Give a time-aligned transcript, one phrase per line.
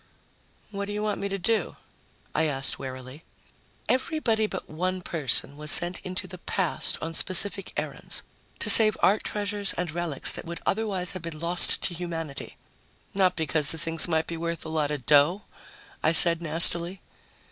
[0.71, 1.75] "What do you want me to do?"
[2.33, 3.23] I asked warily.
[3.87, 8.23] "Everybody but one person was sent into the past on specific errands
[8.57, 12.57] to save art treasures and relics that would otherwise have been lost to humanity."
[13.13, 15.43] "Not because the things might be worth a lot of dough?"
[16.01, 17.03] I said nastily.